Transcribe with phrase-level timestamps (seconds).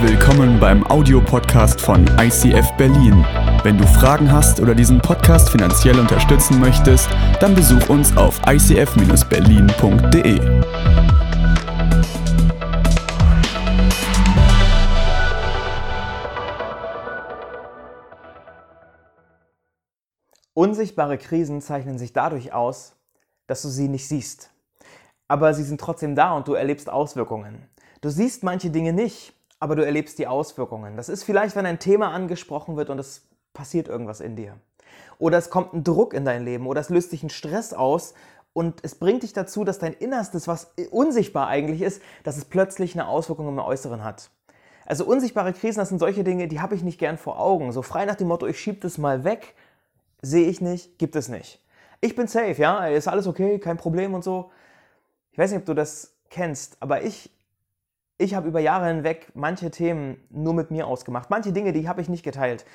[0.00, 3.26] Willkommen beim Audiopodcast von ICF Berlin.
[3.64, 7.08] Wenn du Fragen hast oder diesen Podcast finanziell unterstützen möchtest,
[7.40, 10.38] dann besuch uns auf icf-berlin.de.
[20.54, 22.94] Unsichtbare Krisen zeichnen sich dadurch aus,
[23.48, 24.50] dass du sie nicht siehst.
[25.26, 27.68] Aber sie sind trotzdem da und du erlebst Auswirkungen.
[28.00, 30.96] Du siehst manche Dinge nicht, aber du erlebst die Auswirkungen.
[30.96, 34.56] Das ist vielleicht, wenn ein Thema angesprochen wird und es passiert irgendwas in dir.
[35.18, 38.14] Oder es kommt ein Druck in dein Leben oder es löst dich einen Stress aus
[38.52, 42.94] und es bringt dich dazu, dass dein Innerstes, was unsichtbar eigentlich ist, dass es plötzlich
[42.94, 44.30] eine Auswirkung im Äußeren hat.
[44.86, 47.72] Also unsichtbare Krisen, das sind solche Dinge, die habe ich nicht gern vor Augen.
[47.72, 49.54] So frei nach dem Motto, ich schiebe das mal weg,
[50.22, 51.60] sehe ich nicht, gibt es nicht.
[52.00, 54.50] Ich bin safe, ja, ist alles okay, kein Problem und so.
[55.32, 57.30] Ich weiß nicht, ob du das kennst, aber ich
[58.18, 61.30] ich habe über Jahre hinweg manche Themen nur mit mir ausgemacht.
[61.30, 62.66] Manche Dinge, die habe ich nicht geteilt.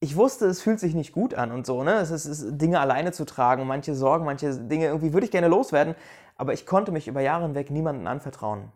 [0.00, 1.94] Ich wusste, es fühlt sich nicht gut an und so, ne?
[1.94, 5.30] Es ist, es ist Dinge alleine zu tragen, manche Sorgen, manche Dinge irgendwie würde ich
[5.30, 5.94] gerne loswerden,
[6.36, 8.72] aber ich konnte mich über Jahre hinweg niemandem anvertrauen.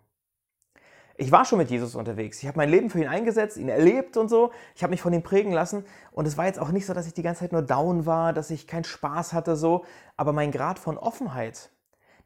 [1.17, 2.41] Ich war schon mit Jesus unterwegs.
[2.42, 4.53] Ich habe mein Leben für ihn eingesetzt, ihn erlebt und so.
[4.77, 5.84] Ich habe mich von ihm prägen lassen.
[6.12, 8.34] Und es war jetzt auch nicht so, dass ich die ganze Zeit nur down war,
[8.34, 9.86] dass ich keinen Spaß hatte, so.
[10.19, 11.70] Aber mein Grad von Offenheit,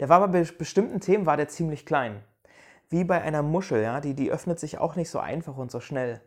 [0.00, 2.20] der war bei bestimmten Themen war der ziemlich klein
[2.90, 5.80] wie bei einer Muschel, ja, die, die öffnet sich auch nicht so einfach und so
[5.80, 6.20] schnell.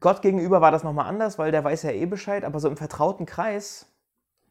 [0.00, 2.76] Gott gegenüber war das nochmal anders, weil der weiß ja eh Bescheid, aber so im
[2.76, 3.86] vertrauten Kreis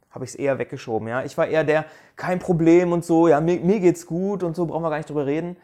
[0.09, 1.09] habe ich es eher weggeschoben.
[1.09, 1.23] Ja?
[1.23, 4.66] Ich war eher der, kein Problem und so, ja, mir, mir geht's gut und so,
[4.66, 5.58] brauchen wir gar nicht drüber reden.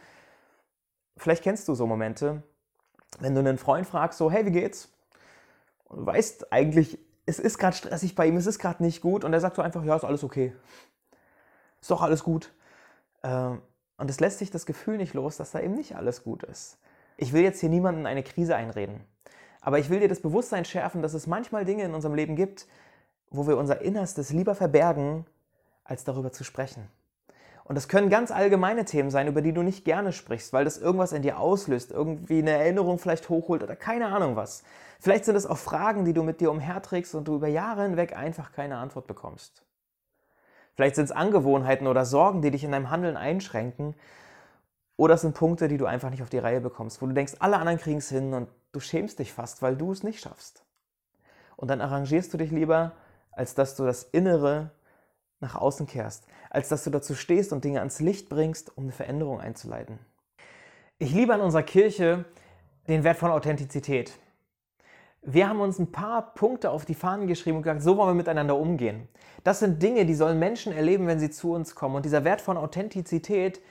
[1.15, 2.43] Vielleicht kennst du so Momente,
[3.19, 4.89] wenn du einen Freund fragst, so, hey, wie geht's?
[5.85, 9.23] Und du weißt eigentlich, es ist gerade stressig bei ihm, es ist gerade nicht gut
[9.23, 10.53] und er sagt so einfach, ja, ist alles okay.
[11.79, 12.51] Ist doch alles gut.
[13.23, 13.61] Ähm,
[14.01, 16.79] und es lässt sich das Gefühl nicht los, dass da eben nicht alles gut ist.
[17.17, 19.01] Ich will jetzt hier niemanden eine Krise einreden.
[19.61, 22.65] Aber ich will dir das Bewusstsein schärfen, dass es manchmal Dinge in unserem Leben gibt,
[23.29, 25.27] wo wir unser Innerstes lieber verbergen,
[25.83, 26.87] als darüber zu sprechen.
[27.63, 30.79] Und das können ganz allgemeine Themen sein, über die du nicht gerne sprichst, weil das
[30.79, 34.63] irgendwas in dir auslöst, irgendwie eine Erinnerung vielleicht hochholt oder keine Ahnung was.
[34.99, 38.17] Vielleicht sind es auch Fragen, die du mit dir umherträgst und du über Jahre hinweg
[38.17, 39.63] einfach keine Antwort bekommst.
[40.81, 43.93] Vielleicht sind es Angewohnheiten oder Sorgen, die dich in deinem Handeln einschränken.
[44.97, 47.35] Oder es sind Punkte, die du einfach nicht auf die Reihe bekommst, wo du denkst,
[47.37, 50.65] alle anderen kriegen es hin und du schämst dich fast, weil du es nicht schaffst.
[51.55, 52.93] Und dann arrangierst du dich lieber,
[53.31, 54.71] als dass du das Innere
[55.39, 58.91] nach außen kehrst, als dass du dazu stehst und Dinge ans Licht bringst, um eine
[58.91, 59.99] Veränderung einzuleiten.
[60.97, 62.25] Ich liebe an unserer Kirche
[62.87, 64.13] den Wert von Authentizität.
[65.23, 68.15] Wir haben uns ein paar Punkte auf die Fahnen geschrieben und gesagt, so wollen wir
[68.15, 69.07] miteinander umgehen.
[69.43, 71.95] Das sind Dinge, die sollen Menschen erleben, wenn sie zu uns kommen.
[71.95, 73.61] Und dieser Wert von Authentizität,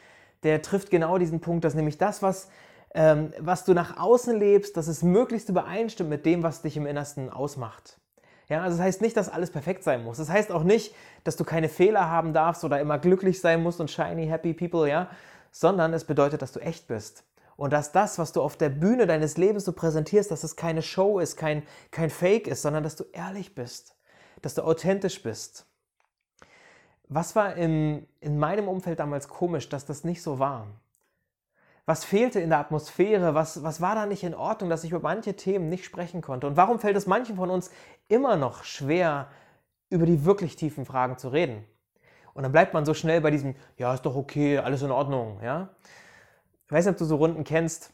[0.44, 2.50] der trifft genau diesen Punkt, dass nämlich das, was,
[2.94, 6.86] ähm, was du nach außen lebst, dass es möglichst übereinstimmt mit dem, was dich im
[6.86, 7.98] Innersten ausmacht.
[8.48, 10.18] Ja, also das heißt nicht, dass alles perfekt sein muss.
[10.18, 10.94] Das heißt auch nicht,
[11.24, 14.88] dass du keine Fehler haben darfst oder immer glücklich sein musst und shiny, happy people,
[14.88, 15.10] ja,
[15.50, 17.24] sondern es bedeutet, dass du echt bist
[17.60, 20.80] und dass das, was du auf der Bühne deines Lebens so präsentierst, dass es keine
[20.80, 23.94] Show ist, kein, kein Fake ist, sondern dass du ehrlich bist,
[24.40, 25.66] dass du authentisch bist.
[27.10, 30.68] Was war im, in meinem Umfeld damals komisch, dass das nicht so war?
[31.84, 33.34] Was fehlte in der Atmosphäre?
[33.34, 36.46] Was, was war da nicht in Ordnung, dass ich über manche Themen nicht sprechen konnte?
[36.46, 37.70] Und warum fällt es manchen von uns
[38.08, 39.28] immer noch schwer,
[39.90, 41.66] über die wirklich tiefen Fragen zu reden?
[42.32, 45.42] Und dann bleibt man so schnell bei diesem, ja, ist doch okay, alles in Ordnung,
[45.42, 45.68] ja?
[46.70, 47.90] Ich weiß nicht, ob du so Runden kennst,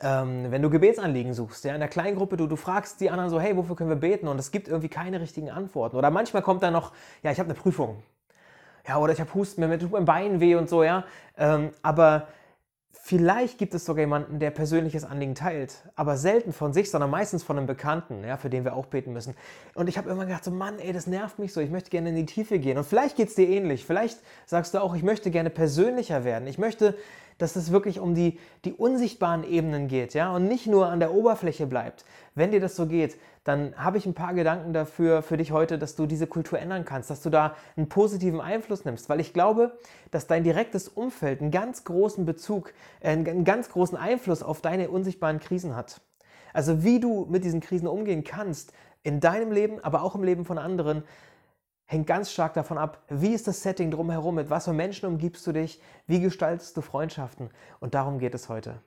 [0.00, 3.40] ähm, wenn du Gebetsanliegen suchst, ja, in der Kleingruppe, du, du fragst die anderen so,
[3.40, 4.28] hey, wofür können wir beten?
[4.28, 5.96] Und es gibt irgendwie keine richtigen Antworten.
[5.96, 6.92] Oder manchmal kommt dann noch,
[7.24, 8.00] ja, ich habe eine Prüfung.
[8.86, 11.02] Ja, oder ich habe Husten, mir tut mein Bein weh und so, ja.
[11.36, 12.28] Ähm, aber
[12.92, 17.42] Vielleicht gibt es sogar jemanden, der persönliches Anliegen teilt, aber selten von sich, sondern meistens
[17.42, 19.34] von einem Bekannten, ja, für den wir auch beten müssen.
[19.74, 22.10] Und ich habe irgendwann gedacht, so Mann, ey, das nervt mich so, ich möchte gerne
[22.10, 22.78] in die Tiefe gehen.
[22.78, 23.84] Und vielleicht geht es dir ähnlich.
[23.84, 26.46] Vielleicht sagst du auch, ich möchte gerne persönlicher werden.
[26.46, 26.96] Ich möchte,
[27.38, 31.12] dass es wirklich um die, die unsichtbaren Ebenen geht, ja, und nicht nur an der
[31.12, 32.04] Oberfläche bleibt.
[32.34, 33.18] Wenn dir das so geht,
[33.50, 36.84] dann habe ich ein paar Gedanken dafür für dich heute, dass du diese Kultur ändern
[36.84, 39.76] kannst, dass du da einen positiven Einfluss nimmst, weil ich glaube,
[40.12, 44.88] dass dein direktes Umfeld einen ganz großen Bezug, äh, einen ganz großen Einfluss auf deine
[44.88, 46.00] unsichtbaren Krisen hat.
[46.52, 50.44] Also wie du mit diesen Krisen umgehen kannst, in deinem Leben, aber auch im Leben
[50.44, 51.02] von anderen,
[51.86, 55.44] hängt ganz stark davon ab, wie ist das Setting drumherum, mit was für Menschen umgibst
[55.44, 57.50] du dich, wie gestaltest du Freundschaften
[57.80, 58.80] und darum geht es heute.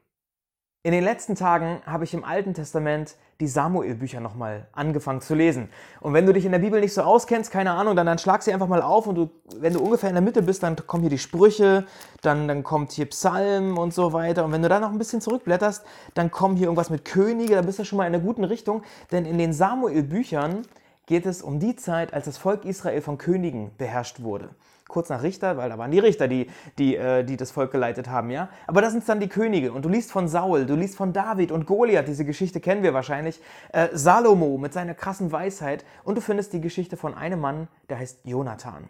[0.85, 5.69] In den letzten Tagen habe ich im Alten Testament die Samuel-Bücher nochmal angefangen zu lesen.
[6.01, 8.43] Und wenn du dich in der Bibel nicht so auskennst, keine Ahnung, dann, dann schlag
[8.43, 11.03] sie einfach mal auf und du, wenn du ungefähr in der Mitte bist, dann kommen
[11.03, 11.85] hier die Sprüche,
[12.21, 14.43] dann, dann kommt hier Psalm und so weiter.
[14.43, 15.85] Und wenn du da noch ein bisschen zurückblätterst,
[16.15, 18.83] dann kommt hier irgendwas mit Könige, da bist du schon mal in einer guten Richtung.
[19.13, 20.63] Denn in den Samuel-Büchern
[21.05, 24.49] geht es um die Zeit, als das Volk Israel von Königen beherrscht wurde
[24.93, 28.07] kurz nach Richter, weil da waren die Richter, die, die, äh, die das Volk geleitet
[28.07, 28.49] haben, ja.
[28.67, 29.73] Aber das sind dann die Könige.
[29.73, 32.93] Und du liest von Saul, du liest von David und Goliath, diese Geschichte kennen wir
[32.93, 33.41] wahrscheinlich,
[33.73, 37.99] äh, Salomo mit seiner krassen Weisheit und du findest die Geschichte von einem Mann, der
[37.99, 38.87] heißt Jonathan.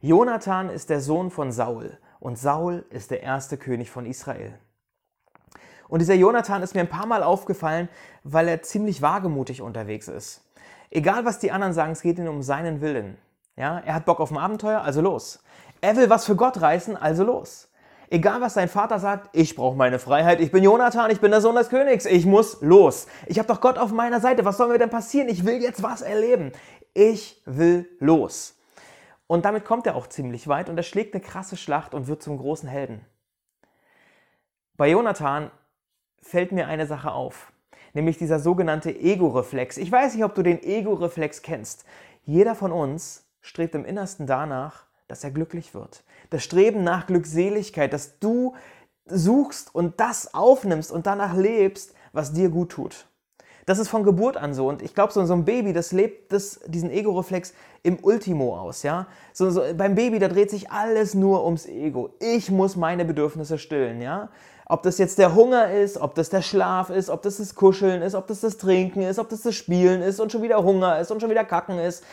[0.00, 4.58] Jonathan ist der Sohn von Saul und Saul ist der erste König von Israel.
[5.88, 7.88] Und dieser Jonathan ist mir ein paar Mal aufgefallen,
[8.24, 10.45] weil er ziemlich wagemutig unterwegs ist.
[10.90, 13.18] Egal was die anderen sagen, es geht ihm um seinen Willen.
[13.56, 15.42] Ja, er hat Bock auf ein Abenteuer, also los.
[15.80, 17.68] Er will was für Gott reißen, also los.
[18.08, 21.40] Egal was sein Vater sagt, ich brauche meine Freiheit, ich bin Jonathan, ich bin der
[21.40, 23.08] Sohn des Königs, ich muss los.
[23.26, 25.28] Ich habe doch Gott auf meiner Seite, was soll mir denn passieren?
[25.28, 26.52] Ich will jetzt was erleben.
[26.94, 28.54] Ich will los.
[29.26, 32.22] Und damit kommt er auch ziemlich weit und er schlägt eine krasse Schlacht und wird
[32.22, 33.04] zum großen Helden.
[34.76, 35.50] Bei Jonathan
[36.22, 37.52] fällt mir eine Sache auf,
[37.96, 39.78] nämlich dieser sogenannte Ego-Reflex.
[39.78, 41.84] Ich weiß nicht, ob du den Ego-Reflex kennst.
[42.24, 46.04] Jeder von uns strebt im Innersten danach, dass er glücklich wird.
[46.30, 48.54] Das Streben nach Glückseligkeit, dass du
[49.06, 53.06] suchst und das aufnimmst und danach lebst, was dir gut tut.
[53.64, 54.68] Das ist von Geburt an so.
[54.68, 57.52] Und ich glaube, so, so ein Baby, das lebt das, diesen Ego-Reflex
[57.82, 58.82] im Ultimo aus.
[58.82, 59.06] Ja?
[59.32, 62.10] So, so, beim Baby, da dreht sich alles nur ums Ego.
[62.20, 64.00] Ich muss meine Bedürfnisse stillen.
[64.00, 64.28] Ja?
[64.68, 68.02] Ob das jetzt der Hunger ist, ob das der Schlaf ist, ob das das Kuscheln
[68.02, 70.98] ist, ob das das Trinken ist, ob das das Spielen ist und schon wieder Hunger
[70.98, 72.04] ist und schon wieder Kacken ist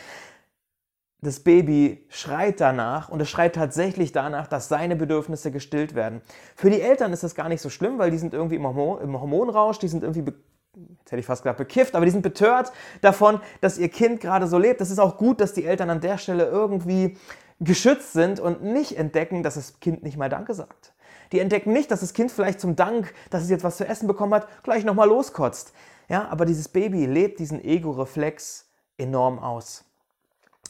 [1.24, 6.20] das Baby schreit danach und es schreit tatsächlich danach, dass seine Bedürfnisse gestillt werden.
[6.54, 9.00] Für die Eltern ist das gar nicht so schlimm, weil die sind irgendwie im, Hormon,
[9.00, 12.72] im Hormonrausch, die sind irgendwie, jetzt hätte ich fast gesagt bekifft, aber die sind betört
[13.00, 14.80] davon, dass ihr Kind gerade so lebt.
[14.80, 17.16] Das ist auch gut, dass die Eltern an der Stelle irgendwie
[17.58, 20.93] geschützt sind und nicht entdecken, dass das Kind nicht mal Danke sagt.
[21.34, 24.06] Die entdecken nicht, dass das Kind vielleicht zum Dank, dass es jetzt was zu essen
[24.06, 25.72] bekommen hat, gleich nochmal loskotzt.
[26.08, 29.84] Ja, aber dieses Baby lebt diesen Ego-Reflex enorm aus.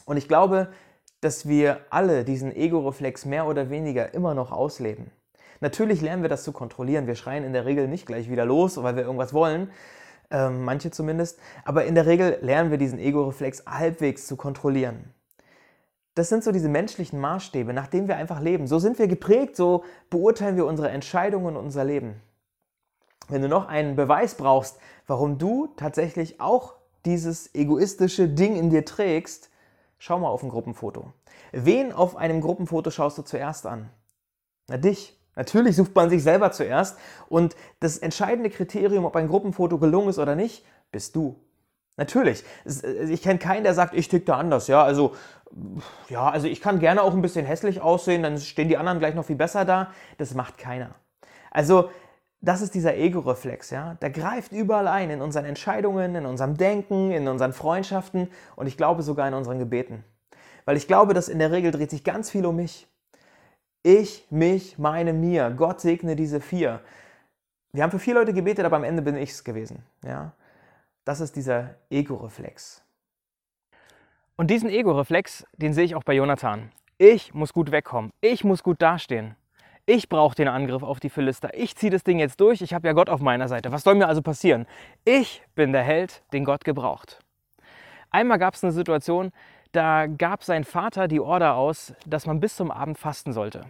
[0.05, 0.69] Und ich glaube,
[1.21, 5.11] dass wir alle diesen Ego-Reflex mehr oder weniger immer noch ausleben.
[5.61, 7.05] Natürlich lernen wir das zu kontrollieren.
[7.05, 9.69] Wir schreien in der Regel nicht gleich wieder los, weil wir irgendwas wollen.
[10.31, 11.37] Ähm, manche zumindest.
[11.63, 15.13] Aber in der Regel lernen wir diesen Ego-Reflex halbwegs zu kontrollieren.
[16.15, 18.67] Das sind so diese menschlichen Maßstäbe, nach denen wir einfach leben.
[18.67, 22.21] So sind wir geprägt, so beurteilen wir unsere Entscheidungen und unser Leben.
[23.27, 24.77] Wenn du noch einen Beweis brauchst,
[25.07, 26.75] warum du tatsächlich auch
[27.05, 29.49] dieses egoistische Ding in dir trägst,
[29.97, 31.13] Schau mal auf ein Gruppenfoto.
[31.51, 33.89] Wen auf einem Gruppenfoto schaust du zuerst an?
[34.67, 35.19] Na dich.
[35.37, 36.97] Natürlich sucht man sich selber zuerst
[37.27, 41.35] und das entscheidende Kriterium, ob ein Gruppenfoto gelungen ist oder nicht, bist du.
[41.97, 42.43] Natürlich.
[43.09, 44.67] Ich kenne keinen, der sagt, ich tick da anders.
[44.67, 45.15] Ja, also,
[46.09, 49.15] ja, also ich kann gerne auch ein bisschen hässlich aussehen, dann stehen die anderen gleich
[49.15, 49.91] noch viel besser da.
[50.17, 50.95] Das macht keiner.
[51.51, 51.89] Also,
[52.41, 53.95] das ist dieser Ego-Reflex, ja.
[53.95, 58.77] Der greift überall ein, in unseren Entscheidungen, in unserem Denken, in unseren Freundschaften und ich
[58.77, 60.03] glaube sogar in unseren Gebeten.
[60.65, 62.87] Weil ich glaube, dass in der Regel dreht sich ganz viel um mich.
[63.83, 65.51] Ich, mich, meine, mir.
[65.51, 66.81] Gott segne diese vier.
[67.71, 70.33] Wir haben für vier Leute gebetet, aber am Ende bin ich es gewesen, ja.
[71.05, 72.83] Das ist dieser Ego-Reflex.
[74.37, 76.71] Und diesen Ego-Reflex, den sehe ich auch bei Jonathan.
[76.97, 78.11] Ich muss gut wegkommen.
[78.21, 79.35] Ich muss gut dastehen.
[79.85, 81.53] Ich brauche den Angriff auf die Philister.
[81.53, 82.63] Ich ziehe das Ding jetzt durch.
[82.63, 83.71] Ich habe ja Gott auf meiner Seite.
[83.71, 84.65] Was soll mir also passieren?
[85.03, 87.19] Ich bin der Held, den Gott gebraucht.
[88.09, 89.31] Einmal gab es eine Situation,
[89.73, 93.61] da gab sein Vater die Order aus, dass man bis zum Abend fasten sollte.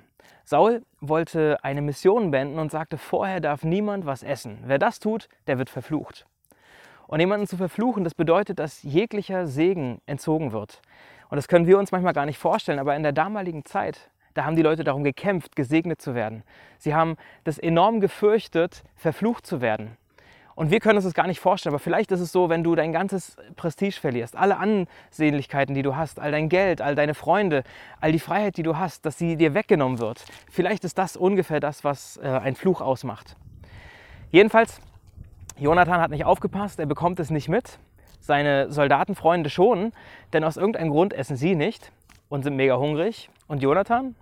[0.45, 4.59] Saul wollte eine Mission beenden und sagte, vorher darf niemand was essen.
[4.65, 6.27] Wer das tut, der wird verflucht.
[7.07, 10.81] Und jemanden zu verfluchen, das bedeutet, dass jeglicher Segen entzogen wird.
[11.29, 14.43] Und das können wir uns manchmal gar nicht vorstellen, aber in der damaligen Zeit da
[14.43, 16.43] haben die Leute darum gekämpft, gesegnet zu werden.
[16.77, 19.97] Sie haben das enorm gefürchtet, verflucht zu werden.
[20.55, 22.75] Und wir können uns das gar nicht vorstellen, aber vielleicht ist es so, wenn du
[22.75, 27.63] dein ganzes Prestige verlierst, alle Ansehnlichkeiten, die du hast, all dein Geld, all deine Freunde,
[27.99, 30.23] all die Freiheit, die du hast, dass sie dir weggenommen wird.
[30.49, 33.35] Vielleicht ist das ungefähr das, was äh, ein Fluch ausmacht.
[34.31, 34.81] Jedenfalls,
[35.57, 37.79] Jonathan hat nicht aufgepasst, er bekommt es nicht mit.
[38.19, 39.93] Seine Soldatenfreunde schon,
[40.33, 41.91] denn aus irgendeinem Grund essen sie nicht
[42.27, 43.29] und sind mega hungrig.
[43.47, 44.15] Und Jonathan,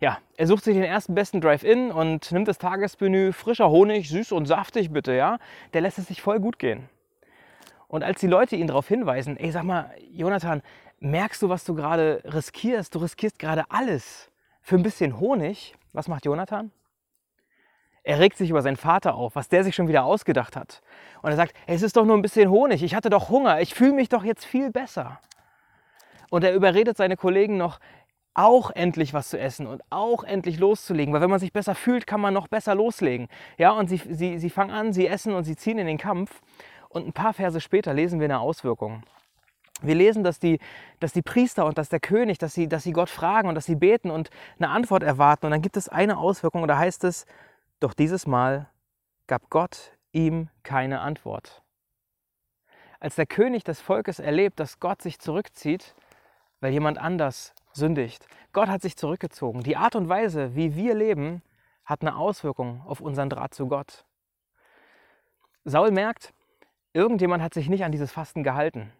[0.00, 4.32] ja, er sucht sich den ersten besten Drive-In und nimmt das Tagesmenü frischer Honig, süß
[4.32, 5.38] und saftig bitte, ja.
[5.72, 6.88] Der lässt es sich voll gut gehen.
[7.88, 10.62] Und als die Leute ihn darauf hinweisen, ey, sag mal, Jonathan,
[10.98, 12.94] merkst du, was du gerade riskierst?
[12.94, 14.30] Du riskierst gerade alles
[14.60, 15.76] für ein bisschen Honig.
[15.92, 16.72] Was macht Jonathan?
[18.04, 20.82] Er regt sich über seinen Vater auf, was der sich schon wieder ausgedacht hat.
[21.22, 23.74] Und er sagt, es ist doch nur ein bisschen Honig, ich hatte doch Hunger, ich
[23.74, 25.20] fühle mich doch jetzt viel besser.
[26.30, 27.78] Und er überredet seine Kollegen noch,
[28.34, 32.06] auch endlich was zu essen und auch endlich loszulegen, weil wenn man sich besser fühlt,
[32.06, 33.28] kann man noch besser loslegen.
[33.58, 36.40] Ja, und sie, sie, sie fangen an, sie essen und sie ziehen in den Kampf.
[36.88, 39.02] Und ein paar Verse später lesen wir eine Auswirkung.
[39.82, 40.58] Wir lesen, dass die,
[41.00, 43.66] dass die Priester und dass der König, dass sie, dass sie Gott fragen und dass
[43.66, 45.46] sie beten und eine Antwort erwarten.
[45.46, 47.26] Und dann gibt es eine Auswirkung und da heißt es,
[47.82, 48.68] doch dieses Mal
[49.26, 51.62] gab Gott ihm keine Antwort.
[53.00, 55.94] Als der König des Volkes erlebt, dass Gott sich zurückzieht,
[56.60, 58.26] weil jemand anders sündigt.
[58.52, 59.62] Gott hat sich zurückgezogen.
[59.62, 61.42] Die Art und Weise, wie wir leben,
[61.84, 64.04] hat eine Auswirkung auf unseren Draht zu Gott.
[65.64, 66.32] Saul merkt,
[66.92, 68.92] irgendjemand hat sich nicht an dieses Fasten gehalten.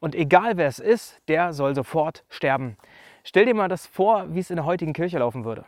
[0.00, 2.76] Und egal wer es ist, der soll sofort sterben.
[3.24, 5.64] Stell dir mal das vor, wie es in der heutigen Kirche laufen würde.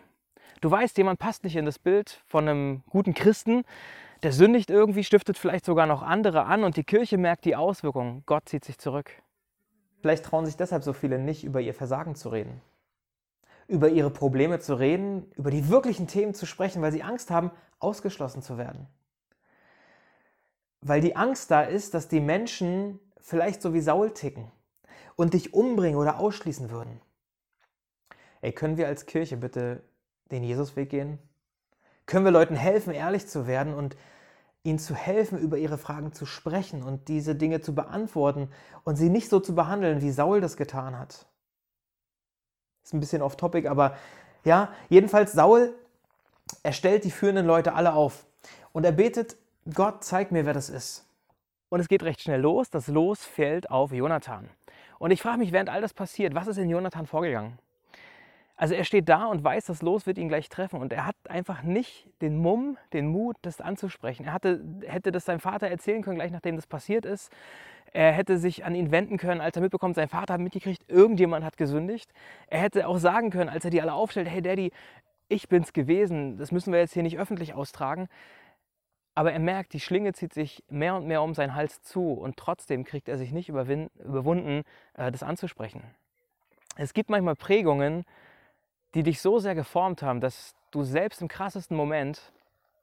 [0.60, 3.64] Du weißt, jemand passt nicht in das Bild von einem guten Christen,
[4.22, 8.22] der sündigt irgendwie, stiftet vielleicht sogar noch andere an und die Kirche merkt die Auswirkungen.
[8.26, 9.10] Gott zieht sich zurück.
[10.00, 12.60] Vielleicht trauen sich deshalb so viele nicht, über ihr Versagen zu reden.
[13.68, 17.50] Über ihre Probleme zu reden, über die wirklichen Themen zu sprechen, weil sie Angst haben,
[17.78, 18.86] ausgeschlossen zu werden.
[20.82, 24.50] Weil die Angst da ist, dass die Menschen vielleicht so wie Saul ticken
[25.16, 27.00] und dich umbringen oder ausschließen würden.
[28.42, 29.82] Ey, können wir als Kirche bitte
[30.30, 31.18] den Jesusweg gehen?
[32.06, 33.96] Können wir Leuten helfen, ehrlich zu werden und
[34.62, 38.50] ihnen zu helfen, über ihre Fragen zu sprechen und diese Dinge zu beantworten
[38.84, 41.26] und sie nicht so zu behandeln, wie Saul das getan hat.
[42.82, 43.96] Ist ein bisschen off-topic, aber
[44.44, 45.74] ja, jedenfalls Saul,
[46.62, 48.26] er stellt die führenden Leute alle auf
[48.72, 49.36] und er betet,
[49.72, 51.06] Gott, zeig mir, wer das ist.
[51.68, 52.68] Und es geht recht schnell los.
[52.70, 54.48] Das Los fällt auf Jonathan.
[54.98, 57.58] Und ich frage mich, während all das passiert, was ist in Jonathan vorgegangen?
[58.60, 60.82] Also er steht da und weiß, das Los wird ihn gleich treffen.
[60.82, 64.26] Und er hat einfach nicht den Mumm, den Mut, das anzusprechen.
[64.26, 67.32] Er hatte, hätte das seinem Vater erzählen können, gleich nachdem das passiert ist.
[67.94, 71.42] Er hätte sich an ihn wenden können, als er mitbekommt, sein Vater hat mitgekriegt, irgendjemand
[71.42, 72.12] hat gesündigt.
[72.48, 74.72] Er hätte auch sagen können, als er die alle aufstellt, hey Daddy,
[75.28, 78.08] ich bin's gewesen, das müssen wir jetzt hier nicht öffentlich austragen.
[79.14, 82.36] Aber er merkt, die Schlinge zieht sich mehr und mehr um seinen Hals zu und
[82.36, 85.82] trotzdem kriegt er sich nicht überwunden, äh, das anzusprechen.
[86.76, 88.04] Es gibt manchmal Prägungen,
[88.94, 92.32] die dich so sehr geformt haben, dass du selbst im krassesten Moment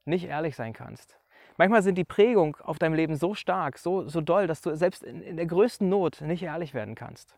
[0.06, 1.18] nicht ehrlich sein kannst.
[1.58, 5.04] Manchmal sind die Prägung auf deinem Leben so stark, so, so doll, dass du selbst
[5.04, 7.36] in, in der größten Not nicht ehrlich werden kannst.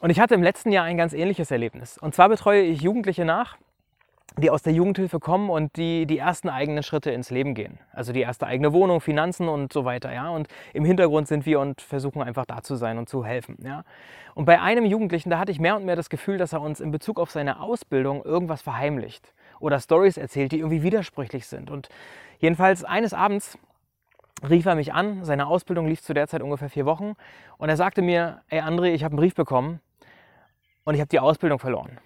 [0.00, 1.98] Und ich hatte im letzten Jahr ein ganz ähnliches Erlebnis.
[1.98, 3.58] Und zwar betreue ich Jugendliche nach,
[4.38, 7.78] die aus der Jugendhilfe kommen und die die ersten eigenen Schritte ins Leben gehen.
[7.92, 10.12] Also die erste eigene Wohnung, Finanzen und so weiter.
[10.12, 10.30] Ja?
[10.30, 13.56] Und im Hintergrund sind wir und versuchen einfach da zu sein und zu helfen.
[13.62, 13.84] Ja?
[14.34, 16.80] Und bei einem Jugendlichen, da hatte ich mehr und mehr das Gefühl, dass er uns
[16.80, 21.70] in Bezug auf seine Ausbildung irgendwas verheimlicht oder Stories erzählt, die irgendwie widersprüchlich sind.
[21.70, 21.88] Und
[22.38, 23.58] jedenfalls eines Abends
[24.48, 25.24] rief er mich an.
[25.24, 27.14] Seine Ausbildung lief zu der Zeit ungefähr vier Wochen.
[27.58, 29.80] Und er sagte mir, ey André, ich habe einen Brief bekommen
[30.84, 31.98] und ich habe die Ausbildung verloren.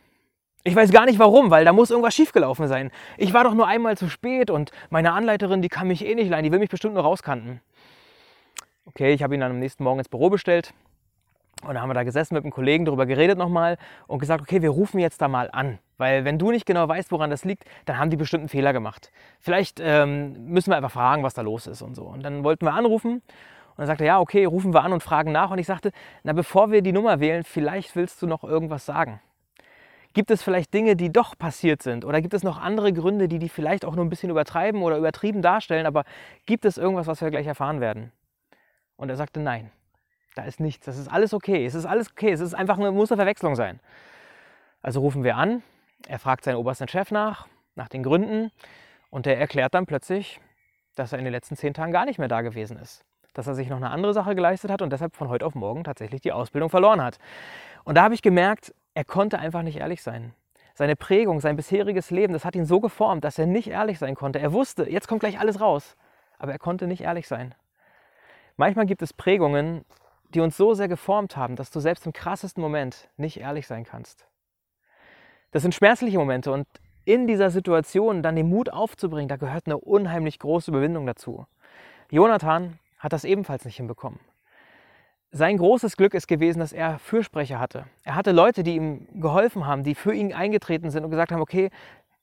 [0.66, 2.90] Ich weiß gar nicht warum, weil da muss irgendwas schiefgelaufen sein.
[3.18, 6.30] Ich war doch nur einmal zu spät und meine Anleiterin, die kann mich eh nicht
[6.30, 7.60] leihen, die will mich bestimmt nur rauskanten.
[8.86, 10.72] Okay, ich habe ihn dann am nächsten Morgen ins Büro bestellt
[11.60, 14.62] und dann haben wir da gesessen mit einem Kollegen, darüber geredet nochmal und gesagt, okay,
[14.62, 15.78] wir rufen jetzt da mal an.
[15.98, 18.72] Weil wenn du nicht genau weißt, woran das liegt, dann haben die bestimmt einen Fehler
[18.72, 19.12] gemacht.
[19.40, 22.04] Vielleicht ähm, müssen wir einfach fragen, was da los ist und so.
[22.04, 23.22] Und dann wollten wir anrufen und
[23.76, 25.50] dann sagte er, ja, okay, rufen wir an und fragen nach.
[25.50, 25.92] Und ich sagte,
[26.22, 29.20] na, bevor wir die Nummer wählen, vielleicht willst du noch irgendwas sagen.
[30.14, 32.04] Gibt es vielleicht Dinge, die doch passiert sind?
[32.04, 34.96] Oder gibt es noch andere Gründe, die die vielleicht auch nur ein bisschen übertreiben oder
[34.96, 35.86] übertrieben darstellen?
[35.86, 36.04] Aber
[36.46, 38.12] gibt es irgendwas, was wir gleich erfahren werden?
[38.96, 39.72] Und er sagte, nein,
[40.36, 40.86] da ist nichts.
[40.86, 41.66] Das ist alles okay.
[41.66, 42.30] Es ist alles okay.
[42.30, 43.80] Es ist einfach eine Musterverwechslung sein.
[44.82, 45.64] Also rufen wir an.
[46.06, 48.52] Er fragt seinen obersten Chef nach, nach den Gründen.
[49.10, 50.40] Und der erklärt dann plötzlich,
[50.94, 53.04] dass er in den letzten zehn Tagen gar nicht mehr da gewesen ist.
[53.32, 55.82] Dass er sich noch eine andere Sache geleistet hat und deshalb von heute auf morgen
[55.82, 57.18] tatsächlich die Ausbildung verloren hat.
[57.82, 60.34] Und da habe ich gemerkt, er konnte einfach nicht ehrlich sein.
[60.74, 64.14] Seine Prägung, sein bisheriges Leben, das hat ihn so geformt, dass er nicht ehrlich sein
[64.14, 64.40] konnte.
[64.40, 65.96] Er wusste, jetzt kommt gleich alles raus,
[66.38, 67.54] aber er konnte nicht ehrlich sein.
[68.56, 69.84] Manchmal gibt es Prägungen,
[70.30, 73.84] die uns so sehr geformt haben, dass du selbst im krassesten Moment nicht ehrlich sein
[73.84, 74.26] kannst.
[75.52, 76.66] Das sind schmerzliche Momente und
[77.04, 81.46] in dieser Situation dann den Mut aufzubringen, da gehört eine unheimlich große Überwindung dazu.
[82.10, 84.18] Jonathan hat das ebenfalls nicht hinbekommen
[85.36, 87.86] sein großes Glück ist gewesen, dass er Fürsprecher hatte.
[88.04, 91.40] Er hatte Leute, die ihm geholfen haben, die für ihn eingetreten sind und gesagt haben,
[91.40, 91.70] okay,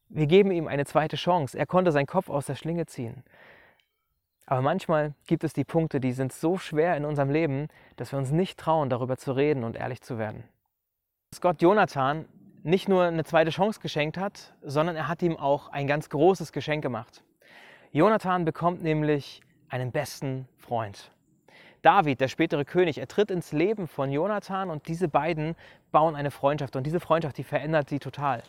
[0.08, 1.60] wir geben ihm eine zweite Chance.
[1.60, 3.24] Er konnte seinen Kopf aus der Schlinge ziehen.
[4.46, 8.20] Aber manchmal gibt es die Punkte, die sind so schwer in unserem Leben, dass wir
[8.20, 10.46] uns nicht trauen, darüber zu reden und ehrlich zu werden.
[11.32, 12.26] Dass Gott Jonathan
[12.64, 16.54] nicht nur eine zweite Chance geschenkt hat, sondern er hat ihm auch ein ganz großes
[16.54, 17.24] Geschenk gemacht.
[17.92, 21.12] Jonathan bekommt nämlich einen besten Freund.
[21.82, 25.56] David, der spätere König, er tritt ins Leben von Jonathan und diese beiden
[25.92, 28.44] bauen eine Freundschaft und diese Freundschaft, die verändert sie total.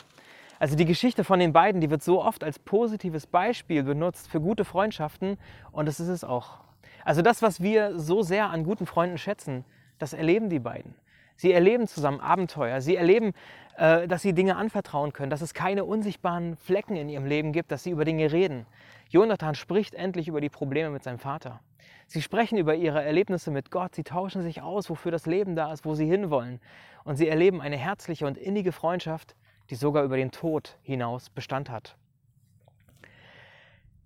[0.58, 4.40] Also die Geschichte von den beiden, die wird so oft als positives Beispiel benutzt für
[4.40, 5.38] gute Freundschaften
[5.72, 6.58] und das ist es auch.
[7.04, 9.64] Also das, was wir so sehr an guten Freunden schätzen,
[9.98, 10.94] das erleben die beiden.
[11.36, 12.80] Sie erleben zusammen Abenteuer.
[12.80, 13.32] Sie erleben,
[13.76, 17.72] äh, dass sie Dinge anvertrauen können, dass es keine unsichtbaren Flecken in ihrem Leben gibt,
[17.72, 18.66] dass sie über Dinge reden.
[19.12, 21.60] Jonathan spricht endlich über die Probleme mit seinem Vater.
[22.06, 23.94] Sie sprechen über ihre Erlebnisse mit Gott.
[23.94, 26.60] Sie tauschen sich aus, wofür das Leben da ist, wo sie hinwollen.
[27.04, 29.36] Und sie erleben eine herzliche und innige Freundschaft,
[29.68, 31.98] die sogar über den Tod hinaus Bestand hat.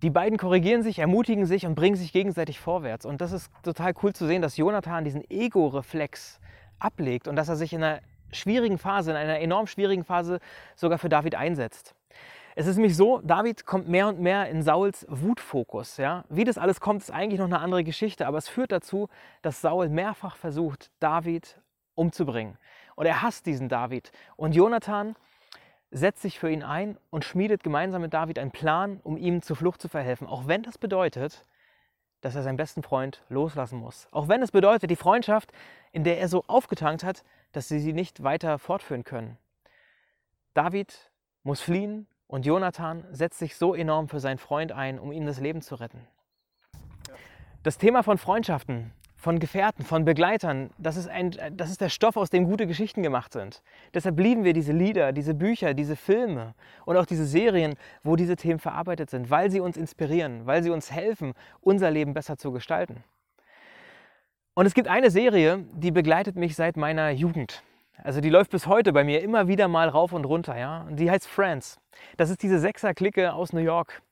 [0.02, 3.06] Die beiden korrigieren sich, ermutigen sich und bringen sich gegenseitig vorwärts.
[3.06, 6.40] Und das ist total cool zu sehen, dass Jonathan diesen Ego-Reflex
[6.80, 8.00] ablegt und dass er sich in einer
[8.32, 10.40] schwierigen Phase, in einer enorm schwierigen Phase
[10.74, 11.94] sogar für David einsetzt.
[12.58, 15.98] Es ist nämlich so, David kommt mehr und mehr in Sauls Wutfokus.
[15.98, 16.24] Ja?
[16.30, 19.10] Wie das alles kommt, ist eigentlich noch eine andere Geschichte, aber es führt dazu,
[19.42, 21.60] dass Saul mehrfach versucht, David
[21.94, 22.56] umzubringen.
[22.94, 24.10] Und er hasst diesen David.
[24.36, 25.16] Und Jonathan
[25.90, 29.56] setzt sich für ihn ein und schmiedet gemeinsam mit David einen Plan, um ihm zur
[29.56, 30.26] Flucht zu verhelfen.
[30.26, 31.44] Auch wenn das bedeutet,
[32.22, 34.08] dass er seinen besten Freund loslassen muss.
[34.12, 35.52] Auch wenn es bedeutet, die Freundschaft,
[35.92, 37.22] in der er so aufgetankt hat,
[37.52, 39.36] dass sie sie nicht weiter fortführen können.
[40.54, 41.10] David
[41.42, 45.40] muss fliehen und Jonathan setzt sich so enorm für seinen Freund ein, um ihm das
[45.40, 46.06] Leben zu retten.
[47.62, 48.92] Das Thema von Freundschaften
[49.26, 50.70] von Gefährten, von Begleitern.
[50.78, 53.60] Das ist, ein, das ist der Stoff, aus dem gute Geschichten gemacht sind.
[53.92, 56.54] Deshalb lieben wir diese Lieder, diese Bücher, diese Filme
[56.84, 60.70] und auch diese Serien, wo diese Themen verarbeitet sind, weil sie uns inspirieren, weil sie
[60.70, 63.02] uns helfen, unser Leben besser zu gestalten.
[64.54, 67.64] Und es gibt eine Serie, die begleitet mich seit meiner Jugend.
[68.02, 70.56] Also die läuft bis heute bei mir immer wieder mal rauf und runter.
[70.56, 70.82] Ja?
[70.88, 71.78] Und die heißt Friends.
[72.16, 74.02] Das ist diese Sechser-Clique aus New York.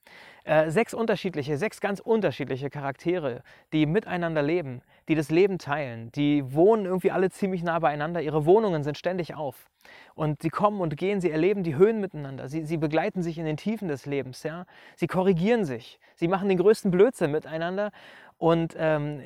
[0.47, 6.13] Äh, sechs unterschiedliche, sechs ganz unterschiedliche Charaktere, die miteinander leben, die das Leben teilen.
[6.13, 8.21] Die wohnen irgendwie alle ziemlich nah beieinander.
[8.21, 9.71] Ihre Wohnungen sind ständig auf.
[10.15, 12.51] Und sie kommen und gehen, sie erleben die Höhen miteinander.
[12.51, 14.43] Sie, sie begleiten sich in den Tiefen des Lebens.
[14.43, 14.67] Ja?
[14.97, 15.99] Sie korrigieren sich.
[16.15, 17.91] Sie machen den größten Blödsinn miteinander
[18.39, 19.23] und ähm,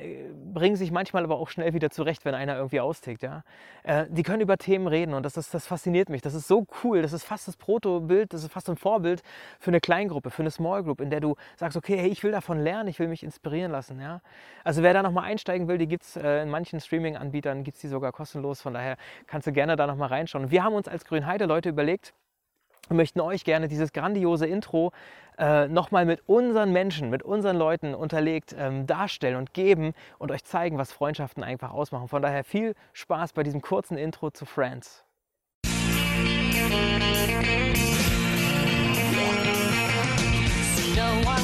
[0.53, 3.23] bringen sich manchmal aber auch schnell wieder zurecht, wenn einer irgendwie austickt.
[3.23, 3.43] Ja?
[3.83, 6.21] Äh, die können über Themen reden und das, ist, das fasziniert mich.
[6.21, 7.01] Das ist so cool.
[7.01, 9.21] Das ist fast das Protobild, das ist fast ein Vorbild
[9.59, 12.31] für eine Kleingruppe, für eine Small Group, in der du sagst, okay, hey, ich will
[12.31, 13.99] davon lernen, ich will mich inspirieren lassen.
[13.99, 14.21] Ja?
[14.63, 17.87] Also wer da nochmal einsteigen will, die gibt es äh, in manchen Streaming-Anbietern, gibt die
[17.87, 18.61] sogar kostenlos.
[18.61, 20.51] Von daher kannst du gerne da nochmal reinschauen.
[20.51, 22.13] Wir haben uns als Grünheide Leute überlegt,
[22.89, 24.91] wir möchten euch gerne dieses grandiose Intro
[25.37, 30.43] äh, nochmal mit unseren Menschen, mit unseren Leuten unterlegt ähm, darstellen und geben und euch
[30.43, 32.07] zeigen, was Freundschaften einfach ausmachen.
[32.07, 35.05] Von daher viel Spaß bei diesem kurzen Intro zu Friends.
[40.95, 41.39] No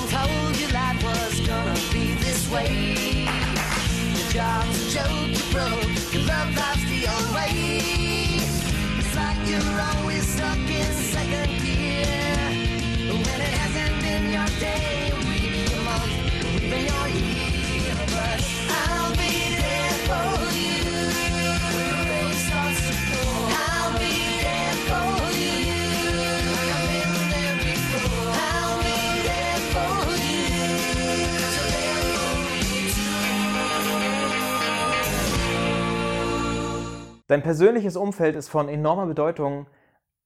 [37.27, 39.65] Dein persönliches Umfeld ist von enormer Bedeutung,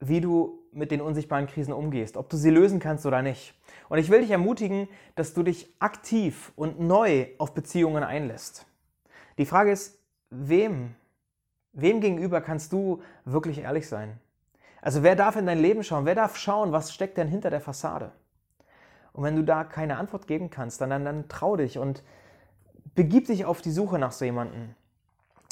[0.01, 3.53] wie du mit den unsichtbaren Krisen umgehst, ob du sie lösen kannst oder nicht.
[3.87, 8.65] Und ich will dich ermutigen, dass du dich aktiv und neu auf Beziehungen einlässt.
[9.37, 9.97] Die Frage ist,
[10.29, 10.95] wem?
[11.71, 14.19] Wem gegenüber kannst du wirklich ehrlich sein?
[14.81, 16.05] Also wer darf in dein Leben schauen?
[16.05, 18.11] Wer darf schauen, was steckt denn hinter der Fassade?
[19.13, 22.03] Und wenn du da keine Antwort geben kannst, dann, dann, dann trau dich und
[22.95, 24.75] begib dich auf die Suche nach so jemandem.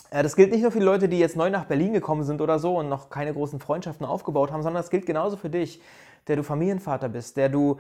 [0.10, 2.42] Äh, das gilt nicht nur für die Leute, die jetzt neu nach Berlin gekommen sind
[2.42, 5.82] oder so und noch keine großen Freundschaften aufgebaut haben, sondern das gilt genauso für dich,
[6.28, 7.78] der du Familienvater bist, der du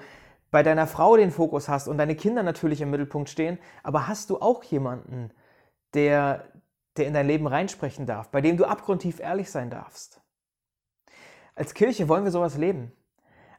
[0.51, 4.29] bei deiner Frau den Fokus hast und deine Kinder natürlich im Mittelpunkt stehen, aber hast
[4.29, 5.31] du auch jemanden,
[5.93, 6.45] der,
[6.95, 10.21] der in dein Leben reinsprechen darf, bei dem du abgrundtief ehrlich sein darfst?
[11.55, 12.91] Als Kirche wollen wir sowas leben.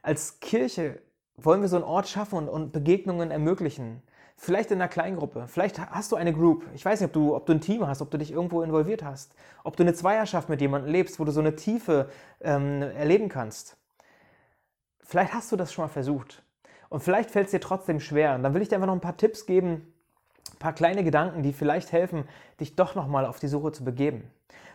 [0.01, 1.01] Als Kirche
[1.35, 4.01] wollen wir so einen Ort schaffen und, und Begegnungen ermöglichen.
[4.41, 5.47] Vielleicht in einer Kleingruppe.
[5.47, 6.63] Vielleicht hast du eine Group.
[6.73, 9.03] Ich weiß nicht, ob du, ob du ein Team hast, ob du dich irgendwo involviert
[9.03, 9.35] hast.
[9.65, 13.75] Ob du eine Zweierschaft mit jemandem lebst, wo du so eine Tiefe ähm, erleben kannst.
[15.01, 16.41] Vielleicht hast du das schon mal versucht.
[16.87, 18.33] Und vielleicht fällt es dir trotzdem schwer.
[18.33, 19.93] Und dann will ich dir einfach noch ein paar Tipps geben,
[20.53, 22.23] ein paar kleine Gedanken, die vielleicht helfen,
[22.61, 24.23] dich doch nochmal auf die Suche zu begeben.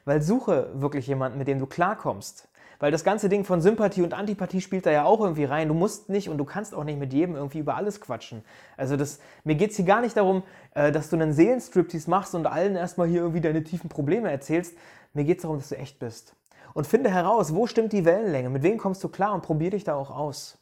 [0.04, 2.48] Weil suche wirklich jemanden, mit dem du klarkommst.
[2.84, 5.68] Weil das ganze Ding von Sympathie und Antipathie spielt da ja auch irgendwie rein.
[5.68, 8.44] Du musst nicht und du kannst auch nicht mit jedem irgendwie über alles quatschen.
[8.76, 10.42] Also das, mir geht es hier gar nicht darum,
[10.74, 14.76] äh, dass du einen Seelenstriptease machst und allen erstmal hier irgendwie deine tiefen Probleme erzählst.
[15.14, 16.36] Mir geht es darum, dass du echt bist.
[16.74, 19.84] Und finde heraus, wo stimmt die Wellenlänge, mit wem kommst du klar und probier dich
[19.84, 20.58] da auch aus.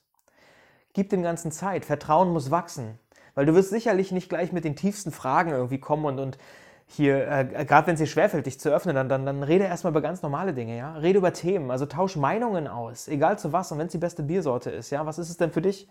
[0.93, 1.85] Gib dem Ganzen Zeit.
[1.85, 3.01] Vertrauen muss wachsen.
[3.35, 6.39] Weil du wirst sicherlich nicht gleich mit den tiefsten Fragen irgendwie kommen und, und
[6.93, 9.93] hier, äh, gerade wenn es dir schwerfällt, dich zu öffnen, dann, dann, dann rede erstmal
[9.93, 10.95] über ganz normale Dinge, ja.
[10.95, 14.23] Rede über Themen, also tausch Meinungen aus, egal zu was und wenn es die beste
[14.23, 15.07] Biersorte ist, ja.
[15.07, 15.89] Was ist es denn für dich?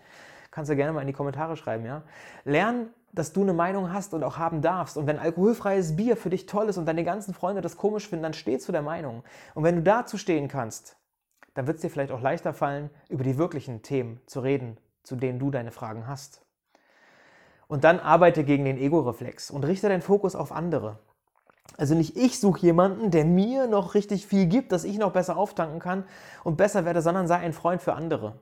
[0.51, 2.03] Kannst du gerne mal in die Kommentare schreiben, ja.
[2.43, 4.97] Lern, dass du eine Meinung hast und auch haben darfst.
[4.97, 8.23] Und wenn alkoholfreies Bier für dich toll ist und deine ganzen Freunde das komisch finden,
[8.23, 9.23] dann steh zu der Meinung.
[9.53, 10.97] Und wenn du dazu stehen kannst,
[11.53, 15.15] dann wird es dir vielleicht auch leichter fallen, über die wirklichen Themen zu reden, zu
[15.15, 16.45] denen du deine Fragen hast.
[17.71, 20.99] Und dann arbeite gegen den Ego-Reflex und richte deinen Fokus auf andere.
[21.77, 25.37] Also nicht ich suche jemanden, der mir noch richtig viel gibt, dass ich noch besser
[25.37, 26.03] auftanken kann
[26.43, 28.41] und besser werde, sondern sei ein Freund für andere.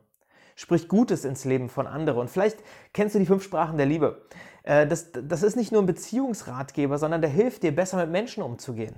[0.55, 2.21] Sprich Gutes ins Leben von anderen.
[2.21, 2.57] Und vielleicht
[2.91, 4.25] kennst du die fünf Sprachen der Liebe.
[4.63, 8.41] Äh, das, das ist nicht nur ein Beziehungsratgeber, sondern der hilft dir, besser mit Menschen
[8.41, 8.95] umzugehen.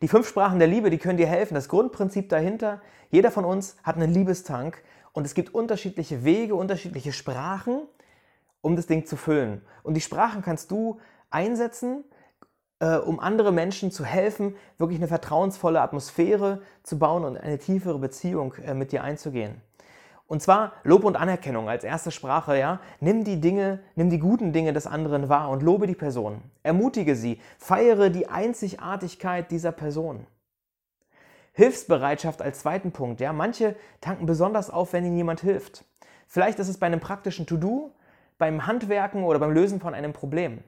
[0.00, 1.52] Die fünf Sprachen der Liebe, die können dir helfen.
[1.52, 2.80] Das Grundprinzip dahinter,
[3.10, 7.82] jeder von uns hat einen Liebestank und es gibt unterschiedliche Wege, unterschiedliche Sprachen,
[8.64, 9.60] um das Ding zu füllen.
[9.82, 10.98] Und die Sprachen kannst du
[11.28, 12.02] einsetzen,
[12.78, 17.98] äh, um andere Menschen zu helfen, wirklich eine vertrauensvolle Atmosphäre zu bauen und eine tiefere
[17.98, 19.60] Beziehung äh, mit dir einzugehen.
[20.26, 22.80] Und zwar Lob und Anerkennung als erste Sprache, ja.
[23.00, 26.40] Nimm die Dinge, nimm die guten Dinge des anderen wahr und lobe die Person.
[26.62, 30.26] Ermutige sie, feiere die Einzigartigkeit dieser Person.
[31.52, 33.34] Hilfsbereitschaft als zweiten Punkt, ja.
[33.34, 35.84] Manche tanken besonders auf, wenn ihnen jemand hilft.
[36.26, 37.92] Vielleicht ist es bei einem praktischen To-Do,
[38.38, 40.62] beim Handwerken oder beim Lösen von einem Problem.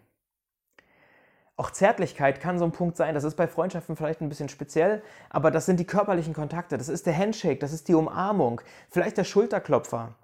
[1.59, 3.15] Auch Zärtlichkeit kann so ein Punkt sein.
[3.15, 6.77] Das ist bei Freundschaften vielleicht ein bisschen speziell, aber das sind die körperlichen Kontakte.
[6.77, 10.15] Das ist der Handshake, das ist die Umarmung, vielleicht der Schulterklopfer.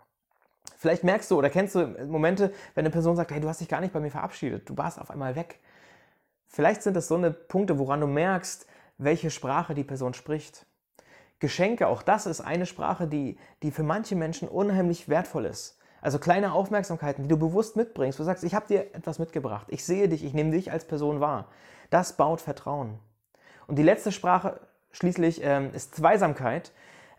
[0.77, 3.69] Vielleicht merkst du oder kennst du Momente, wenn eine Person sagt, hey, du hast dich
[3.69, 5.61] gar nicht bei mir verabschiedet, du warst auf einmal weg.
[6.49, 8.67] Vielleicht sind das so eine Punkte, woran du merkst,
[8.99, 10.67] welche Sprache die Person spricht.
[11.39, 15.79] Geschenke, auch das ist eine Sprache, die, die für manche Menschen unheimlich wertvoll ist.
[16.03, 18.19] Also kleine Aufmerksamkeiten, die du bewusst mitbringst.
[18.19, 19.69] Du sagst, ich habe dir etwas mitgebracht.
[19.71, 21.47] Ich sehe dich, ich nehme dich als Person wahr.
[21.91, 22.99] Das baut Vertrauen.
[23.69, 24.61] Und die letzte Sprache
[24.91, 26.73] schließlich ähm, ist Zweisamkeit.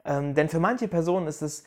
[0.03, 1.63] Ähm, denn für manche Personen ist es,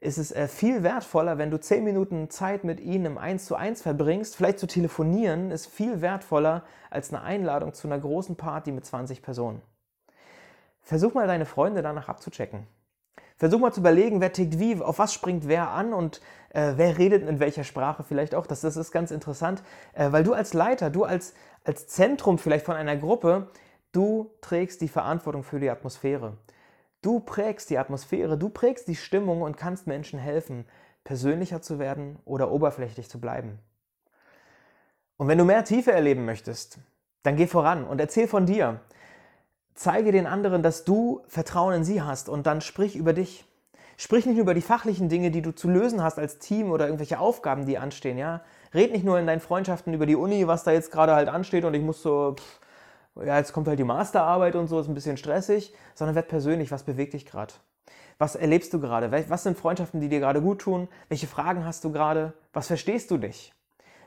[0.00, 3.56] ist es äh, viel wertvoller, wenn du zehn Minuten Zeit mit ihnen im 1 zu
[3.56, 4.36] 1 verbringst.
[4.36, 9.22] Vielleicht zu telefonieren ist viel wertvoller als eine Einladung zu einer großen Party mit 20
[9.22, 9.62] Personen.
[10.82, 12.66] Versuch mal deine Freunde danach abzuchecken.
[13.38, 16.20] Versuch mal zu überlegen, wer tickt wie, auf was springt wer an und
[16.50, 18.46] äh, wer redet in welcher Sprache vielleicht auch.
[18.46, 19.62] Das, das ist ganz interessant,
[19.94, 23.48] äh, weil du als Leiter, du als, als Zentrum vielleicht von einer Gruppe,
[23.92, 26.36] du trägst die Verantwortung für die Atmosphäre.
[27.00, 30.64] Du prägst die Atmosphäre, du prägst die Stimmung und kannst Menschen helfen,
[31.04, 33.60] persönlicher zu werden oder oberflächlich zu bleiben.
[35.16, 36.78] Und wenn du mehr Tiefe erleben möchtest,
[37.22, 38.80] dann geh voran und erzähl von dir.
[39.78, 43.46] Zeige den anderen, dass du Vertrauen in sie hast und dann sprich über dich.
[43.96, 46.86] Sprich nicht nur über die fachlichen Dinge, die du zu lösen hast als Team oder
[46.86, 48.42] irgendwelche Aufgaben, die anstehen, ja.
[48.74, 51.64] Red nicht nur in deinen Freundschaften über die Uni, was da jetzt gerade halt ansteht
[51.64, 54.94] und ich muss so, pff, ja, jetzt kommt halt die Masterarbeit und so, ist ein
[54.94, 57.54] bisschen stressig, sondern werd persönlich, was bewegt dich gerade?
[58.18, 59.12] Was erlebst du gerade?
[59.28, 60.88] Was sind Freundschaften, die dir gerade gut tun?
[61.08, 62.32] Welche Fragen hast du gerade?
[62.52, 63.52] Was verstehst du dich?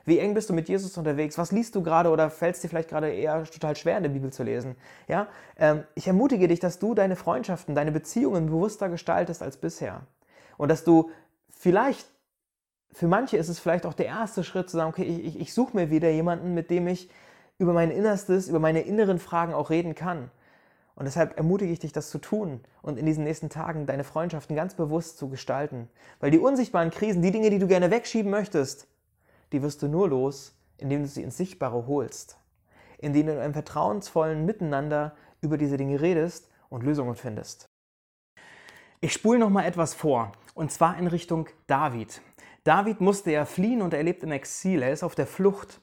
[0.04, 1.38] Wie eng bist du mit Jesus unterwegs?
[1.38, 4.10] Was liest du gerade oder fällt es dir vielleicht gerade eher total schwer, in der
[4.10, 4.76] Bibel zu lesen?
[5.06, 10.02] Ja, ähm, ich ermutige dich, dass du deine Freundschaften, deine Beziehungen bewusster gestaltest als bisher.
[10.56, 11.10] Und dass du
[11.50, 12.06] vielleicht,
[12.92, 15.54] für manche ist es vielleicht auch der erste Schritt zu sagen, okay, ich, ich, ich
[15.54, 17.08] suche mir wieder jemanden, mit dem ich
[17.58, 20.30] über mein Innerstes, über meine inneren Fragen auch reden kann.
[20.94, 24.56] Und deshalb ermutige ich dich, das zu tun und in diesen nächsten Tagen deine Freundschaften
[24.56, 25.88] ganz bewusst zu gestalten.
[26.20, 28.88] Weil die unsichtbaren Krisen, die Dinge, die du gerne wegschieben möchtest,
[29.52, 32.38] die wirst du nur los, indem du sie ins Sichtbare holst,
[32.98, 37.66] indem du in einem vertrauensvollen Miteinander über diese Dinge redest und Lösungen findest.
[39.00, 42.22] Ich spule noch mal etwas vor, und zwar in Richtung David.
[42.64, 45.80] David musste ja fliehen und er lebt im Exil, er ist auf der Flucht.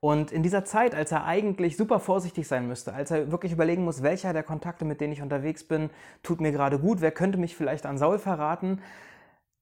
[0.00, 3.84] Und in dieser Zeit, als er eigentlich super vorsichtig sein müsste, als er wirklich überlegen
[3.84, 5.90] muss, welcher der Kontakte, mit denen ich unterwegs bin,
[6.22, 8.80] tut mir gerade gut, wer könnte mich vielleicht an Saul verraten,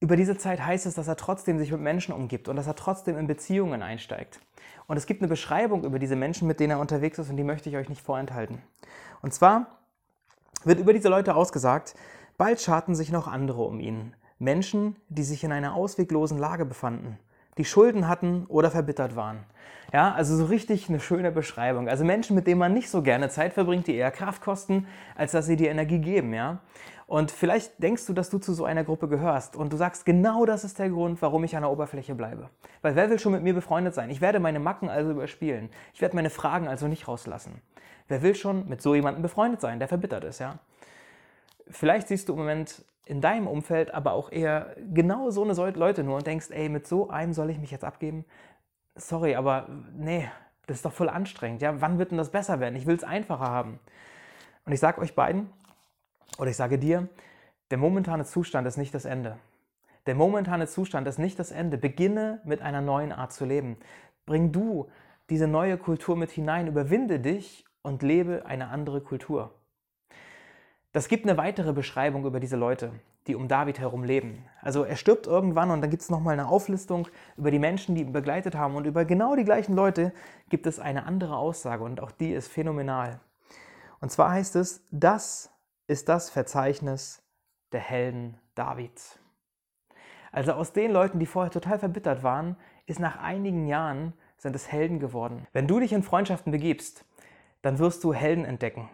[0.00, 2.74] über diese Zeit heißt es, dass er trotzdem sich mit Menschen umgibt und dass er
[2.74, 4.40] trotzdem in Beziehungen einsteigt.
[4.86, 7.44] Und es gibt eine Beschreibung über diese Menschen, mit denen er unterwegs ist und die
[7.44, 8.62] möchte ich euch nicht vorenthalten.
[9.20, 9.78] Und zwar
[10.64, 11.94] wird über diese Leute ausgesagt,
[12.38, 14.14] bald scharten sich noch andere um ihn.
[14.38, 17.18] Menschen, die sich in einer ausweglosen Lage befanden,
[17.60, 19.44] die Schulden hatten oder verbittert waren.
[19.92, 21.90] Ja, also so richtig eine schöne Beschreibung.
[21.90, 25.32] Also Menschen, mit denen man nicht so gerne Zeit verbringt, die eher Kraft kosten, als
[25.32, 26.60] dass sie dir Energie geben, ja.
[27.06, 30.46] Und vielleicht denkst du, dass du zu so einer Gruppe gehörst und du sagst, genau
[30.46, 32.48] das ist der Grund, warum ich an der Oberfläche bleibe.
[32.80, 34.08] Weil wer will schon mit mir befreundet sein?
[34.08, 35.68] Ich werde meine Macken also überspielen.
[35.92, 37.60] Ich werde meine Fragen also nicht rauslassen.
[38.08, 40.60] Wer will schon mit so jemandem befreundet sein, der verbittert ist, ja?
[41.70, 46.04] Vielleicht siehst du im Moment in deinem Umfeld aber auch eher genau so eine Leute
[46.04, 48.24] nur und denkst, ey, mit so einem soll ich mich jetzt abgeben?
[48.94, 50.28] Sorry, aber nee,
[50.66, 51.62] das ist doch voll anstrengend.
[51.62, 52.76] Ja, wann wird denn das besser werden?
[52.76, 53.80] Ich will es einfacher haben.
[54.64, 55.50] Und ich sage euch beiden,
[56.38, 57.08] oder ich sage dir,
[57.70, 59.38] der momentane Zustand ist nicht das Ende.
[60.06, 61.78] Der momentane Zustand ist nicht das Ende.
[61.78, 63.76] Beginne mit einer neuen Art zu leben.
[64.26, 64.88] Bring du
[65.28, 69.52] diese neue Kultur mit hinein, überwinde dich und lebe eine andere Kultur.
[70.92, 72.90] Das gibt eine weitere Beschreibung über diese Leute,
[73.28, 74.44] die um David herum leben.
[74.60, 78.00] Also er stirbt irgendwann und dann gibt es nochmal eine Auflistung über die Menschen, die
[78.00, 78.74] ihn begleitet haben.
[78.74, 80.12] Und über genau die gleichen Leute
[80.48, 83.20] gibt es eine andere Aussage und auch die ist phänomenal.
[84.00, 85.52] Und zwar heißt es, das
[85.86, 87.22] ist das Verzeichnis
[87.70, 89.16] der Helden Davids.
[90.32, 94.72] Also aus den Leuten, die vorher total verbittert waren, ist nach einigen Jahren sind es
[94.72, 95.46] Helden geworden.
[95.52, 97.04] Wenn du dich in Freundschaften begibst,
[97.62, 98.88] dann wirst du Helden entdecken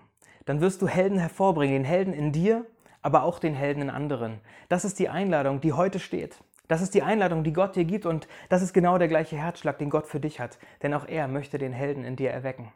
[0.47, 2.65] dann wirst du Helden hervorbringen, den Helden in dir,
[3.03, 4.41] aber auch den Helden in anderen.
[4.69, 6.39] Das ist die Einladung, die heute steht.
[6.69, 9.79] Das ist die Einladung, die Gott dir gibt und das ist genau der gleiche Herzschlag,
[9.79, 12.73] den Gott für dich hat, denn auch er möchte den Helden in dir erwecken.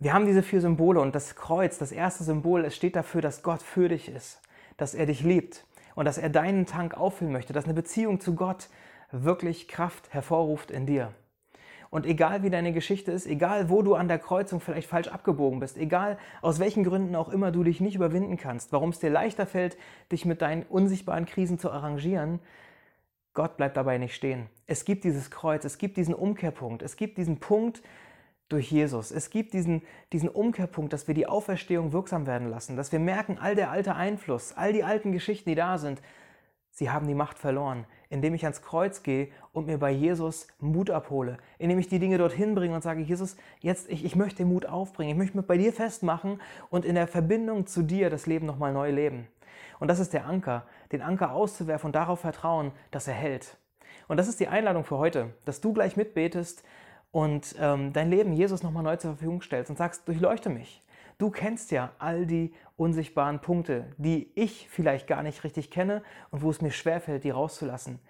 [0.00, 3.44] Wir haben diese vier Symbole und das Kreuz, das erste Symbol, es steht dafür, dass
[3.44, 4.40] Gott für dich ist,
[4.76, 8.34] dass er dich liebt und dass er deinen Tank auffüllen möchte, dass eine Beziehung zu
[8.34, 8.68] Gott
[9.12, 11.12] wirklich Kraft hervorruft in dir.
[11.92, 15.60] Und egal wie deine Geschichte ist, egal wo du an der Kreuzung vielleicht falsch abgebogen
[15.60, 19.10] bist, egal aus welchen Gründen auch immer du dich nicht überwinden kannst, warum es dir
[19.10, 19.76] leichter fällt,
[20.10, 22.40] dich mit deinen unsichtbaren Krisen zu arrangieren,
[23.34, 24.46] Gott bleibt dabei nicht stehen.
[24.66, 27.82] Es gibt dieses Kreuz, es gibt diesen Umkehrpunkt, es gibt diesen Punkt
[28.48, 29.10] durch Jesus.
[29.10, 29.82] Es gibt diesen,
[30.14, 33.94] diesen Umkehrpunkt, dass wir die Auferstehung wirksam werden lassen, dass wir merken, all der alte
[33.96, 36.00] Einfluss, all die alten Geschichten, die da sind,
[36.74, 40.90] Sie haben die Macht verloren, indem ich ans Kreuz gehe und mir bei Jesus Mut
[40.90, 44.48] abhole, indem ich die Dinge dorthin bringe und sage, Jesus, jetzt ich, ich möchte den
[44.48, 48.26] Mut aufbringen, ich möchte mich bei dir festmachen und in der Verbindung zu dir das
[48.26, 49.28] Leben nochmal neu leben.
[49.80, 53.56] Und das ist der Anker, den Anker auszuwerfen und darauf vertrauen, dass er hält.
[54.08, 56.62] Und das ist die Einladung für heute, dass du gleich mitbetest
[57.12, 60.82] und ähm, dein Leben Jesus nochmal neu zur Verfügung stellst und sagst, durchleuchte mich.
[61.22, 66.42] Du kennst ja all die unsichtbaren Punkte, die ich vielleicht gar nicht richtig kenne und
[66.42, 68.00] wo es mir schwerfällt, die rauszulassen.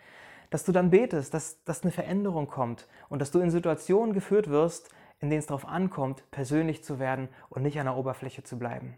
[0.48, 4.48] Dass du dann betest, dass, dass eine Veränderung kommt und dass du in Situationen geführt
[4.48, 4.88] wirst,
[5.20, 8.94] in denen es darauf ankommt, persönlich zu werden und nicht an der Oberfläche zu bleiben.